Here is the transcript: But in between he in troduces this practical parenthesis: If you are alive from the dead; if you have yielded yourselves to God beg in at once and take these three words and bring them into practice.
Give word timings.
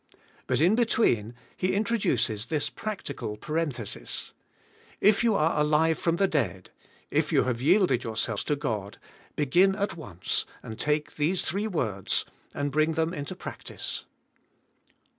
But 0.47 0.59
in 0.59 0.73
between 0.73 1.35
he 1.55 1.75
in 1.75 1.83
troduces 1.83 2.47
this 2.47 2.71
practical 2.71 3.37
parenthesis: 3.37 4.33
If 4.99 5.23
you 5.23 5.35
are 5.35 5.59
alive 5.61 5.99
from 5.99 6.15
the 6.15 6.27
dead; 6.27 6.71
if 7.11 7.31
you 7.31 7.43
have 7.43 7.61
yielded 7.61 8.03
yourselves 8.03 8.43
to 8.45 8.55
God 8.55 8.97
beg 9.35 9.55
in 9.55 9.75
at 9.75 9.95
once 9.95 10.47
and 10.63 10.79
take 10.79 11.17
these 11.17 11.43
three 11.43 11.67
words 11.67 12.25
and 12.55 12.71
bring 12.71 12.93
them 12.93 13.13
into 13.13 13.35
practice. 13.35 14.05